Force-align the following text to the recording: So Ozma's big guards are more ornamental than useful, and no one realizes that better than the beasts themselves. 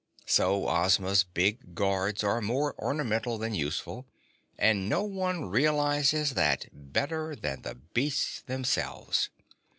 So 0.25 0.67
Ozma's 0.67 1.23
big 1.23 1.75
guards 1.75 2.23
are 2.23 2.41
more 2.41 2.73
ornamental 2.79 3.37
than 3.37 3.53
useful, 3.53 4.07
and 4.57 4.89
no 4.89 5.03
one 5.03 5.45
realizes 5.45 6.33
that 6.33 6.65
better 6.73 7.35
than 7.35 7.61
the 7.61 7.75
beasts 7.75 8.41
themselves. 8.41 9.29